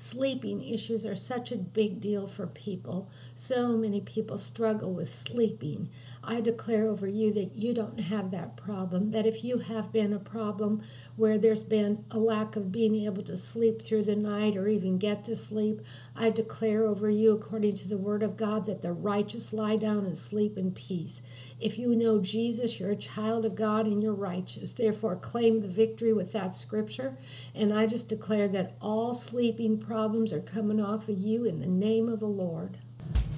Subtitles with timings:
[0.00, 3.10] Sleeping issues are such a big deal for people.
[3.34, 5.88] So many people struggle with sleeping.
[6.22, 9.10] I declare over you that you don't have that problem.
[9.10, 10.82] That if you have been a problem
[11.16, 14.98] where there's been a lack of being able to sleep through the night or even
[14.98, 15.80] get to sleep,
[16.14, 20.06] I declare over you, according to the word of God, that the righteous lie down
[20.06, 21.22] and sleep in peace.
[21.58, 24.70] If you know Jesus, you're a child of God and you're righteous.
[24.70, 27.18] Therefore, claim the victory with that scripture.
[27.52, 31.66] And I just declare that all sleeping problems are coming off of you in the
[31.66, 32.76] name of the Lord.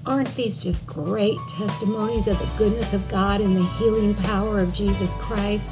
[0.04, 4.74] Aren't these just great testimonies of the goodness of God and the healing power of
[4.74, 5.70] Jesus Christ?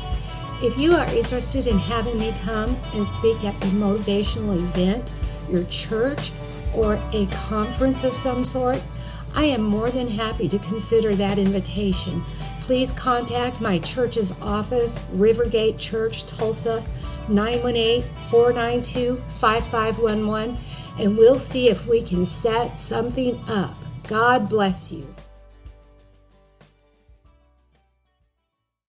[0.63, 5.11] If you are interested in having me come and speak at a motivational event,
[5.51, 6.31] your church,
[6.73, 8.81] or a conference of some sort,
[9.35, 12.23] I am more than happy to consider that invitation.
[12.69, 16.85] Please contact my church's office, Rivergate Church, Tulsa,
[17.27, 20.55] 918 492 5511,
[20.99, 23.75] and we'll see if we can set something up.
[24.07, 25.15] God bless you.